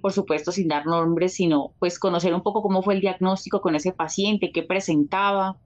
por 0.00 0.12
supuesto 0.12 0.52
sin 0.52 0.68
dar 0.68 0.86
nombres, 0.86 1.34
sino 1.34 1.72
pues 1.78 1.98
conocer 1.98 2.34
un 2.34 2.42
poco 2.42 2.62
cómo 2.62 2.82
fue 2.82 2.94
el 2.94 3.00
diagnóstico 3.00 3.60
con 3.60 3.74
ese 3.74 3.92
paciente, 3.92 4.52
qué 4.52 4.62
presentaba. 4.62 5.56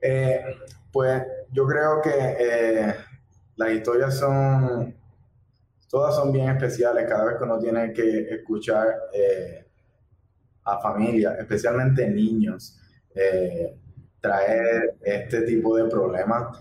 Eh, 0.00 0.40
pues 0.92 1.22
yo 1.52 1.66
creo 1.66 2.00
que 2.02 2.10
eh, 2.10 2.94
las 3.56 3.72
historias 3.72 4.18
son, 4.18 4.94
todas 5.88 6.14
son 6.14 6.32
bien 6.32 6.48
especiales 6.48 7.06
cada 7.08 7.24
vez 7.24 7.36
que 7.38 7.44
uno 7.44 7.58
tiene 7.58 7.92
que 7.92 8.34
escuchar 8.34 8.86
eh, 9.12 9.66
a 10.64 10.78
familias, 10.78 11.38
especialmente 11.38 12.08
niños, 12.08 12.78
traer 14.20 14.96
este 15.02 15.42
tipo 15.42 15.76
de 15.76 15.88
problemas. 15.88 16.58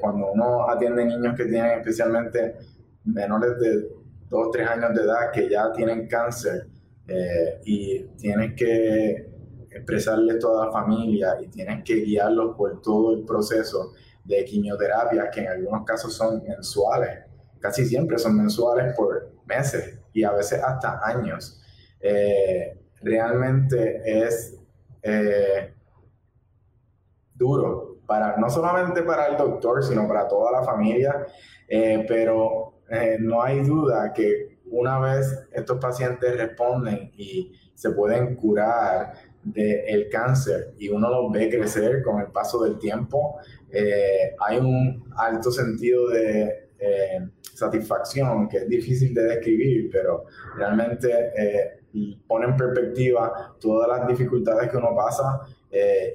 cuando 0.00 0.32
uno 0.32 0.70
atiende 0.70 1.04
niños 1.04 1.34
que 1.36 1.44
tienen 1.44 1.78
especialmente 1.80 2.56
menores 3.04 3.58
de 3.58 3.95
dos, 4.28 4.50
tres 4.50 4.68
años 4.68 4.94
de 4.94 5.02
edad 5.02 5.30
que 5.32 5.48
ya 5.48 5.72
tienen 5.72 6.06
cáncer 6.08 6.68
eh, 7.08 7.60
y 7.64 8.02
tienes 8.16 8.54
que 8.54 9.30
expresarles 9.70 10.38
toda 10.38 10.66
la 10.66 10.72
familia 10.72 11.36
y 11.40 11.48
tienes 11.48 11.84
que 11.84 11.96
guiarlos 11.96 12.56
por 12.56 12.80
todo 12.80 13.14
el 13.14 13.24
proceso 13.24 13.92
de 14.24 14.44
quimioterapia, 14.44 15.30
que 15.30 15.40
en 15.40 15.48
algunos 15.48 15.84
casos 15.84 16.14
son 16.14 16.42
mensuales, 16.42 17.24
casi 17.60 17.84
siempre 17.84 18.18
son 18.18 18.36
mensuales 18.36 18.94
por 18.96 19.30
meses 19.46 20.00
y 20.12 20.24
a 20.24 20.32
veces 20.32 20.60
hasta 20.62 21.00
años. 21.04 21.62
Eh, 22.00 22.80
realmente 23.02 24.02
es 24.04 24.58
eh, 25.02 25.72
duro, 27.34 27.98
para, 28.06 28.36
no 28.36 28.50
solamente 28.50 29.02
para 29.02 29.26
el 29.26 29.36
doctor, 29.36 29.84
sino 29.84 30.08
para 30.08 30.26
toda 30.26 30.50
la 30.50 30.62
familia, 30.62 31.26
pero 31.68 32.75
eh, 32.88 33.16
no 33.18 33.42
hay 33.42 33.62
duda 33.62 34.12
que 34.12 34.58
una 34.70 34.98
vez 34.98 35.46
estos 35.52 35.78
pacientes 35.78 36.36
responden 36.36 37.12
y 37.16 37.52
se 37.74 37.90
pueden 37.90 38.36
curar 38.36 39.12
del 39.42 40.08
cáncer 40.10 40.74
y 40.78 40.88
uno 40.88 41.08
los 41.08 41.32
ve 41.32 41.48
crecer 41.48 42.02
con 42.02 42.20
el 42.20 42.28
paso 42.28 42.62
del 42.64 42.78
tiempo, 42.78 43.38
eh, 43.70 44.34
hay 44.40 44.58
un 44.58 45.04
alto 45.16 45.50
sentido 45.50 46.08
de 46.08 46.70
eh, 46.78 47.28
satisfacción 47.40 48.48
que 48.48 48.58
es 48.58 48.68
difícil 48.68 49.14
de 49.14 49.22
describir, 49.22 49.88
pero 49.90 50.24
realmente 50.56 51.10
pone 52.26 52.46
en 52.46 52.56
perspectiva 52.56 53.56
todas 53.58 53.88
las 53.88 54.06
dificultades 54.06 54.68
que 54.70 54.76
uno 54.76 54.94
pasa 54.94 55.40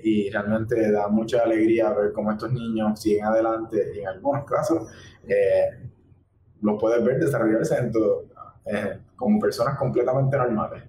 y 0.04 0.30
realmente 0.30 0.92
da 0.92 1.08
mucha 1.08 1.42
alegría 1.42 1.92
ver 1.92 2.12
cómo 2.12 2.32
estos 2.32 2.52
niños 2.52 3.00
siguen 3.00 3.26
adelante 3.26 4.00
en 4.00 4.08
algunos 4.08 4.46
casos 4.46 4.88
lo 6.62 6.78
puedes 6.78 7.04
ver 7.04 7.20
desarrollarse 7.20 7.76
en 7.78 7.92
eh, 8.66 9.00
como 9.16 9.40
personas 9.40 9.78
completamente 9.78 10.38
normales. 10.38 10.84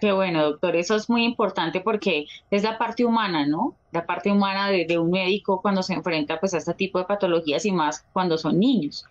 Qué 0.00 0.10
bueno, 0.10 0.42
doctor. 0.42 0.74
Eso 0.74 0.96
es 0.96 1.08
muy 1.08 1.24
importante 1.24 1.80
porque 1.80 2.26
es 2.50 2.62
la 2.64 2.76
parte 2.76 3.04
humana, 3.04 3.46
¿no? 3.46 3.76
La 3.92 4.04
parte 4.04 4.32
humana 4.32 4.68
de, 4.68 4.98
un 4.98 5.10
médico 5.10 5.60
cuando 5.62 5.82
se 5.82 5.94
enfrenta 5.94 6.40
pues 6.40 6.54
a 6.54 6.58
este 6.58 6.74
tipo 6.74 6.98
de 6.98 7.04
patologías 7.04 7.64
y 7.66 7.72
más 7.72 8.04
cuando 8.12 8.36
son 8.36 8.58
niños. 8.58 9.04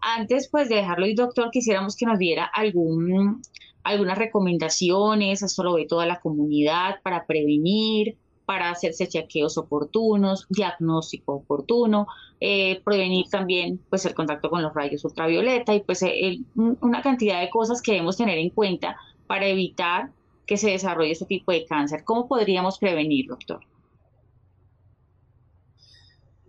Antes 0.00 0.48
pues 0.48 0.68
de 0.70 0.76
dejarlo 0.76 1.06
y 1.06 1.14
doctor, 1.14 1.50
quisiéramos 1.50 1.94
que 1.94 2.06
nos 2.06 2.18
diera 2.18 2.46
algún, 2.46 3.42
algunas 3.82 4.16
recomendaciones, 4.16 5.42
esto 5.42 5.62
lo 5.62 5.74
ve 5.74 5.86
toda 5.86 6.06
la 6.06 6.20
comunidad 6.20 7.02
para 7.02 7.26
prevenir, 7.26 8.16
para 8.50 8.70
hacerse 8.72 9.06
chequeos 9.06 9.56
oportunos, 9.58 10.44
diagnóstico 10.48 11.34
oportuno, 11.34 12.08
eh, 12.40 12.82
prevenir 12.84 13.26
también 13.30 13.80
pues 13.88 14.04
el 14.06 14.12
contacto 14.12 14.50
con 14.50 14.60
los 14.60 14.74
rayos 14.74 15.04
ultravioleta 15.04 15.72
y 15.72 15.82
pues 15.82 16.04
una 16.56 17.00
cantidad 17.00 17.40
de 17.40 17.48
cosas 17.48 17.80
que 17.80 17.92
debemos 17.92 18.16
tener 18.16 18.38
en 18.38 18.50
cuenta 18.50 18.96
para 19.28 19.46
evitar 19.46 20.10
que 20.48 20.56
se 20.56 20.70
desarrolle 20.70 21.12
este 21.12 21.26
tipo 21.26 21.52
de 21.52 21.64
cáncer. 21.64 22.02
¿Cómo 22.02 22.26
podríamos 22.26 22.76
prevenir, 22.80 23.28
doctor? 23.28 23.60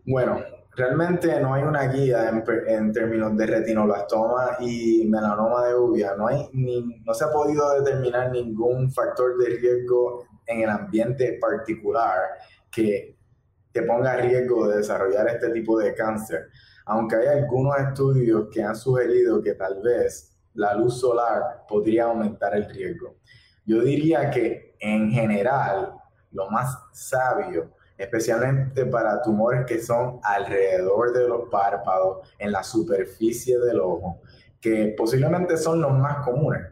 Bueno, 0.04 0.42
realmente 0.76 1.40
no 1.40 1.54
hay 1.54 1.62
una 1.62 1.84
guía 1.84 2.44
en, 2.68 2.92
términos 2.94 3.38
de 3.38 3.46
retinoblastoma 3.46 4.58
y 4.60 5.06
melanoma 5.06 5.68
de 5.68 5.76
uvia. 5.76 6.16
No, 6.16 6.26
hay 6.26 6.50
ni, 6.54 6.82
no 7.06 7.14
se 7.14 7.26
ha 7.26 7.32
podido 7.32 7.80
determinar 7.80 8.32
ningún 8.32 8.92
factor 8.92 9.38
de 9.38 9.50
riesgo 9.52 10.31
en 10.46 10.62
el 10.62 10.70
ambiente 10.70 11.38
particular 11.40 12.20
que 12.70 13.18
te 13.72 13.84
ponga 13.84 14.14
a 14.14 14.18
riesgo 14.18 14.68
de 14.68 14.78
desarrollar 14.78 15.28
este 15.28 15.50
tipo 15.50 15.78
de 15.80 15.94
cáncer. 15.94 16.50
Aunque 16.86 17.16
hay 17.16 17.40
algunos 17.40 17.78
estudios 17.78 18.50
que 18.52 18.64
han 18.64 18.76
sugerido 18.76 19.42
que 19.42 19.54
tal 19.54 19.82
vez 19.82 20.36
la 20.54 20.74
luz 20.74 21.00
solar 21.00 21.66
podría 21.68 22.06
aumentar 22.06 22.56
el 22.56 22.70
riesgo. 22.70 23.16
Yo 23.66 23.82
diría 23.82 24.30
que 24.30 24.76
en 24.80 25.12
general 25.12 25.94
lo 26.32 26.50
más 26.50 26.78
sabio 26.92 27.72
especialmente 28.02 28.86
para 28.88 29.22
tumores 29.22 29.64
que 29.66 29.80
son 29.80 30.20
alrededor 30.24 31.14
de 31.14 31.28
los 31.28 31.50
párpados, 31.50 32.28
en 32.40 32.52
la 32.52 32.64
superficie 32.64 33.60
del 33.60 33.80
ojo, 33.80 34.22
que 34.60 34.96
posiblemente 34.98 35.56
son 35.56 35.82
los 35.82 35.92
más 35.94 36.26
comunes. 36.26 36.64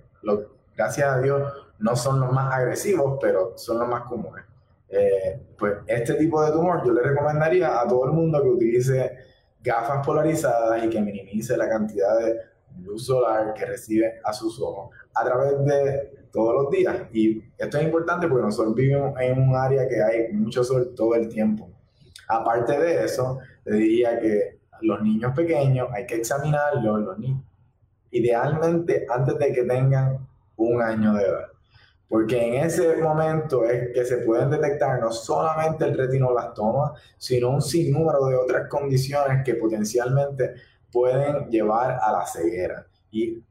gracias 0.75 1.07
a 1.07 1.19
Dios 1.19 1.53
no 1.79 1.95
son 1.95 2.19
los 2.19 2.31
más 2.31 2.53
agresivos, 2.53 3.17
pero 3.21 3.57
son 3.57 3.79
los 3.79 3.87
más 3.87 4.03
comunes. 4.03 4.45
Eh, 4.89 5.39
pues 5.57 5.75
este 5.87 6.15
tipo 6.15 6.43
de 6.43 6.51
tumor 6.51 6.83
yo 6.85 6.91
le 6.91 7.01
recomendaría 7.01 7.79
a 7.79 7.87
todo 7.87 8.05
el 8.05 8.11
mundo 8.11 8.41
que 8.41 8.49
utilice 8.49 9.17
gafas 9.61 10.05
polarizadas 10.05 10.83
y 10.83 10.89
que 10.89 10.99
minimice 10.99 11.55
la 11.55 11.69
cantidad 11.69 12.17
de 12.17 12.39
luz 12.83 13.05
solar 13.05 13.53
que 13.53 13.65
recibe 13.65 14.19
a 14.23 14.33
sus 14.33 14.59
ojos 14.61 14.95
a 15.13 15.23
través 15.23 15.63
de 15.65 16.19
todos 16.31 16.63
los 16.63 16.71
días. 16.71 16.95
Y 17.11 17.43
esto 17.57 17.77
es 17.77 17.83
importante 17.83 18.27
porque 18.27 18.45
nosotros 18.45 18.75
vivimos 18.75 19.13
en 19.19 19.41
un 19.41 19.55
área 19.55 19.87
que 19.87 20.01
hay 20.01 20.33
mucho 20.33 20.63
sol 20.63 20.93
todo 20.95 21.15
el 21.15 21.27
tiempo. 21.27 21.69
Aparte 22.27 22.79
de 22.79 23.03
eso, 23.03 23.39
te 23.63 23.73
diría 23.73 24.19
que 24.19 24.59
los 24.81 25.01
niños 25.01 25.33
pequeños 25.35 25.89
hay 25.91 26.05
que 26.05 26.15
examinarlos, 26.15 27.01
los 27.01 27.19
niños, 27.19 27.43
idealmente 28.11 29.05
antes 29.09 29.37
de 29.37 29.53
que 29.53 29.63
tengan 29.63 30.27
un 30.55 30.81
año 30.81 31.13
de 31.13 31.23
edad. 31.23 31.48
Porque 32.09 32.43
en 32.43 32.65
ese 32.65 32.97
momento 32.97 33.63
es 33.65 33.93
que 33.93 34.03
se 34.03 34.17
pueden 34.17 34.49
detectar 34.49 34.99
no 34.99 35.11
solamente 35.11 35.85
el 35.85 35.95
retinoblastoma, 35.95 36.93
sino 37.19 37.51
un 37.51 37.61
sinnúmero 37.61 38.25
de 38.25 38.35
otras 38.35 38.67
condiciones 38.67 39.43
que 39.45 39.53
potencialmente 39.53 40.55
pueden 40.91 41.47
llevar 41.51 41.99
a 42.01 42.11
la 42.11 42.25
ceguera. 42.25 42.87
Y 43.11 43.43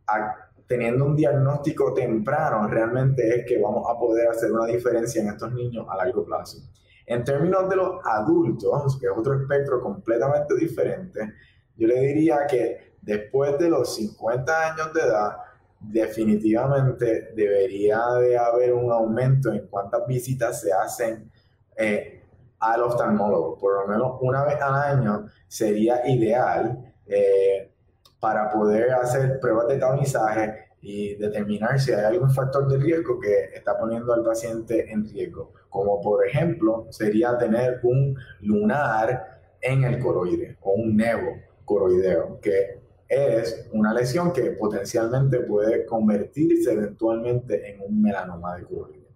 teniendo 0.67 1.05
un 1.07 1.15
diagnóstico 1.15 1.95
temprano, 1.95 2.67
realmente 2.67 3.37
es 3.37 3.47
que 3.47 3.61
vamos 3.61 3.87
a 3.89 3.97
poder 3.97 4.27
hacer 4.27 4.51
una 4.51 4.67
diferencia 4.67 5.23
en 5.23 5.29
estos 5.29 5.53
niños 5.53 5.87
a 5.89 5.97
largo 5.97 6.25
plazo. 6.25 6.59
En 7.07 7.23
términos 7.23 7.69
de 7.71 7.77
los 7.77 8.05
adultos, 8.05 8.99
que 8.99 9.07
es 9.07 9.13
otro 9.17 9.41
espectro 9.41 9.81
completamente 9.81 10.57
diferente, 10.57 11.33
yo 11.77 11.87
le 11.87 12.01
diría 12.01 12.47
que 12.47 12.95
después 13.01 13.57
de 13.59 13.71
los 13.71 13.95
50 13.95 14.73
años 14.73 14.93
de 14.93 15.01
edad, 15.01 15.37
definitivamente 15.81 17.33
debería 17.35 18.01
de 18.21 18.37
haber 18.37 18.73
un 18.73 18.91
aumento 18.93 19.53
en 19.53 19.67
cuántas 19.69 20.07
visitas 20.07 20.61
se 20.61 20.73
hacen 20.73 21.31
eh, 21.77 22.23
al 22.61 22.83
oftalmólogo. 22.83 23.57
Por 23.59 23.81
lo 23.81 23.87
menos 23.87 24.19
una 24.21 24.45
vez 24.45 24.61
al 24.61 24.99
año 24.99 25.27
sería 25.47 26.07
ideal. 26.09 26.95
Eh, 27.07 27.73
para 28.21 28.51
poder 28.51 28.91
hacer 28.93 29.39
pruebas 29.41 29.69
de 29.69 29.79
taonizaje 29.79 30.69
y 30.81 31.15
determinar 31.17 31.79
si 31.81 31.93
hay 31.93 32.05
algún 32.05 32.31
factor 32.31 32.69
de 32.69 32.79
riesgo 32.79 33.19
que 33.21 33.57
está 33.57 33.79
poniendo 33.79 34.13
al 34.13 34.25
paciente 34.25 34.91
en 34.91 35.09
riesgo, 35.09 35.53
como 35.69 36.01
por 36.01 36.27
ejemplo 36.27 36.87
sería 36.91 37.37
tener 37.37 37.81
un 37.83 38.17
lunar 38.41 39.41
en 39.61 39.85
el 39.85 39.99
coroide 39.99 40.57
o 40.61 40.73
un 40.73 40.97
nevo 40.97 41.33
coroideo, 41.65 42.41
que 42.41 42.78
es 43.09 43.69
una 43.73 43.95
lesión 43.95 44.33
que 44.33 44.51
potencialmente 44.53 45.41
puede 45.41 45.87
convertirse 45.87 46.73
eventualmente 46.73 47.71
en 47.71 47.81
un 47.81 48.03
melanoma 48.03 48.57
de 48.57 48.65
coroide. 48.65 49.09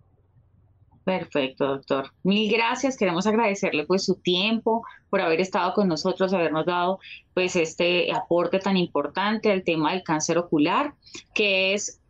Perfecto, 1.05 1.67
doctor. 1.67 2.13
Mil 2.23 2.51
gracias. 2.53 2.97
Queremos 2.97 3.27
agradecerle 3.27 3.85
pues 3.87 4.05
su 4.05 4.15
tiempo 4.15 4.85
por 5.11 5.21
haber 5.21 5.41
estado 5.41 5.75
con 5.75 5.89
nosotros, 5.89 6.33
habernos 6.33 6.65
dado 6.65 7.01
pues 7.35 7.57
este 7.57 8.13
aporte 8.13 8.61
tan 8.61 8.77
importante 8.77 9.51
al 9.51 9.65
tema 9.65 9.93
del 9.93 10.05
cáncer 10.05 10.39
ocular, 10.39 10.95
que 11.35 11.75
es 11.75 12.01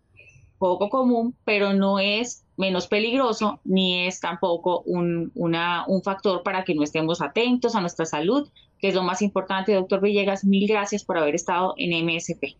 poco 0.59 0.91
común, 0.91 1.35
pero 1.45 1.73
no 1.73 1.99
es 1.99 2.42
menos 2.57 2.87
peligroso 2.87 3.61
ni 3.65 4.07
es 4.07 4.21
tampoco 4.21 4.83
un, 4.87 5.33
una, 5.35 5.85
un 5.87 6.03
factor 6.03 6.43
para 6.43 6.65
que 6.65 6.75
no 6.75 6.83
estemos 6.83 7.21
atentos 7.21 7.75
a 7.75 7.81
nuestra 7.81 8.07
salud, 8.07 8.49
que 8.79 8.89
es 8.89 8.95
lo 8.95 9.03
más 9.03 9.23
importante. 9.23 9.75
Doctor 9.75 10.01
Villegas, 10.01 10.45
mil 10.45 10.69
gracias 10.69 11.05
por 11.05 11.19
haber 11.19 11.35
estado 11.35 11.75
en 11.77 12.05
MSP. 12.05 12.57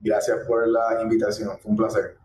Gracias 0.00 0.38
por 0.46 0.66
la 0.66 1.00
invitación, 1.02 1.56
fue 1.58 1.70
un 1.70 1.76
placer. 1.76 2.21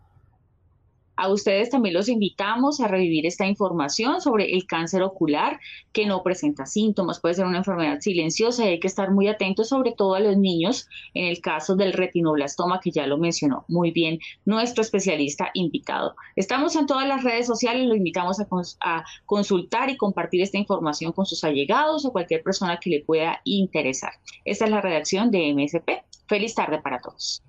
A 1.18 1.30
ustedes 1.30 1.72
también 1.72 1.96
los 1.96 2.10
invitamos 2.10 2.80
a 2.80 2.88
revivir 2.88 3.26
esta 3.26 3.48
información 3.48 4.22
sobre 4.22 4.54
el 4.54 4.68
cáncer 4.68 5.02
ocular 5.02 5.60
que 5.92 6.06
no 6.06 6.22
presenta 6.22 6.68
síntomas, 6.68 7.20
puede 7.20 7.34
ser 7.34 7.48
una 7.48 7.58
enfermedad 7.58 8.00
silenciosa 8.02 8.66
y 8.66 8.70
hay 8.70 8.80
que 8.80 8.88
estar 8.88 9.10
muy 9.10 9.28
atentos 9.28 9.70
sobre 9.70 9.94
todo 9.94 10.14
a 10.14 10.20
los 10.20 10.38
niños 10.38 10.88
en 11.16 11.26
el 11.26 11.42
caso 11.42 11.76
del 11.76 11.94
retinoblastoma 11.94 12.80
que 12.80 12.92
ya 12.92 13.08
lo 13.08 13.18
mencionó 13.18 13.66
muy 13.68 13.90
bien 13.90 14.20
nuestro 14.46 14.84
especialista 14.84 15.50
invitado. 15.56 16.16
Estamos 16.36 16.76
en 16.76 16.86
todas 16.86 17.08
las 17.08 17.24
redes 17.24 17.48
sociales, 17.48 17.88
lo 17.88 17.96
invitamos 17.96 18.40
a, 18.40 18.48
a 18.82 19.04
consultar 19.26 19.90
y 19.90 19.98
compartir 19.98 20.44
esta 20.44 20.60
información 20.60 21.14
con 21.14 21.26
sus 21.26 21.44
allegados 21.44 22.06
o 22.06 22.12
cualquier 22.12 22.44
persona 22.44 22.80
que 22.80 22.92
le 22.92 23.04
pueda 23.04 23.42
interesar. 23.44 24.14
Esta 24.46 24.66
es 24.66 24.72
la 24.72 24.82
redacción 24.82 25.32
de 25.32 25.52
MSP. 25.52 26.04
Feliz 26.28 26.54
tarde 26.54 26.80
para 26.80 27.00
todos. 27.00 27.42